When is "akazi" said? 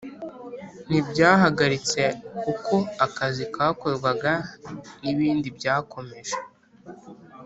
3.05-3.43